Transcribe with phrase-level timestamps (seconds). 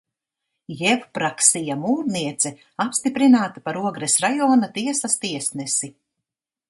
[0.77, 2.53] Jevpraksija Mūrniece
[2.85, 5.93] apstiprināta par Ogres rajona tiesas tiesnesi.